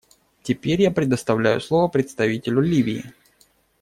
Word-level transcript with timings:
Теперь 0.41 0.81
я 0.81 0.89
предоставляю 0.89 1.61
слово 1.61 1.87
представителю 1.87 2.61
Ливии. 2.61 3.13